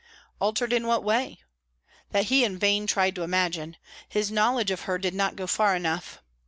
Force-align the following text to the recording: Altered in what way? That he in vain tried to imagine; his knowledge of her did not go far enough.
Altered 0.39 0.73
in 0.73 0.87
what 0.87 1.03
way? 1.03 1.43
That 2.09 2.23
he 2.25 2.43
in 2.43 2.57
vain 2.57 2.87
tried 2.87 3.13
to 3.13 3.21
imagine; 3.21 3.77
his 4.09 4.31
knowledge 4.31 4.71
of 4.71 4.81
her 4.89 4.97
did 4.97 5.13
not 5.13 5.35
go 5.35 5.45
far 5.45 5.75
enough. 5.75 6.23